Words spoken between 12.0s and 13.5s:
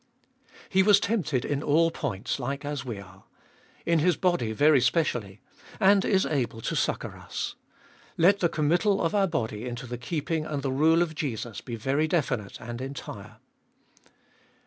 definite and entire.